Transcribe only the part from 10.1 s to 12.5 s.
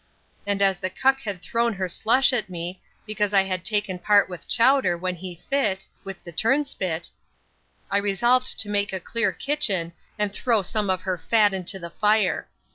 and throw some of her fat into the fire.